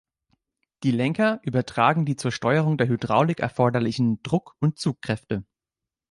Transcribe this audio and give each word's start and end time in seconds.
Die 0.81 0.89
Lenker 0.89 1.39
übertragen 1.43 2.05
die 2.07 2.15
zur 2.15 2.31
Steuerung 2.31 2.75
der 2.79 2.87
Hydraulik 2.87 3.39
erforderlichen 3.39 4.23
Druck- 4.23 4.55
und 4.59 4.79
Zugkräfte. 4.79 5.43